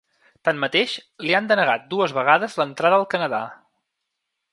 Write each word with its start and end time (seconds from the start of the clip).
Tanmateix 0.47 0.95
li 1.25 1.35
han 1.39 1.49
denegat 1.51 1.85
dues 1.91 2.15
vegades 2.19 2.57
l’entrada 2.61 2.99
al 3.01 3.07
Canadà. 3.13 3.43